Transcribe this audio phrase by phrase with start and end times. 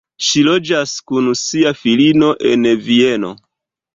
[0.27, 3.31] Ŝi loĝas kun sia filino en Vieno.